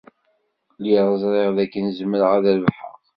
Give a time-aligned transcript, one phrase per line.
[0.77, 2.95] Lliɣ ẓriɣ dakken zemreɣ ad rebḥeɣ.